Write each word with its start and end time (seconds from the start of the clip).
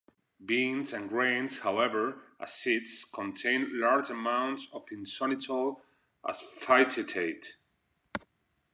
Beans 0.47 0.93
and 0.93 1.09
grains, 1.09 1.59
however, 1.59 2.23
as 2.39 2.51
seeds, 2.53 3.05
contain 3.13 3.79
large 3.79 4.09
amounts 4.09 4.65
of 4.73 4.83
inositol 4.87 5.79
as 6.27 6.41
phytate. 6.63 7.45